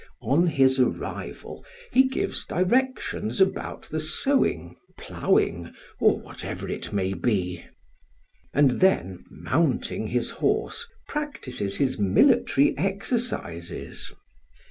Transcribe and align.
On 0.23 0.47
his 0.47 0.79
arrival 0.79 1.63
he 1.91 2.07
gives 2.07 2.47
directions 2.47 3.39
about 3.39 3.83
the 3.83 3.99
sowing, 3.99 4.75
ploughing, 4.97 5.71
or 5.99 6.19
whatever 6.19 6.67
it 6.67 6.91
may 6.91 7.13
be, 7.13 7.63
and 8.51 8.79
then 8.81 9.23
mounting 9.29 10.07
his 10.07 10.31
horse 10.31 10.87
practices 11.07 11.77
his 11.77 11.99
military 11.99 12.75
exercises. 12.79 14.11